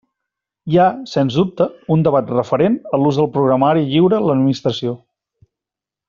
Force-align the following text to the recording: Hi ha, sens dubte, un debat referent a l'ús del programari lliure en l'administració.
Hi 0.73 0.77
ha, 0.77 0.85
sens 1.11 1.35
dubte, 1.41 1.67
un 1.97 2.05
debat 2.07 2.31
referent 2.37 2.79
a 2.93 2.99
l'ús 3.03 3.19
del 3.21 3.29
programari 3.39 3.83
lliure 3.93 4.21
en 4.23 4.29
l'administració. 4.31 4.95